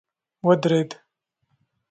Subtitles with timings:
[0.47, 0.89] ودريد.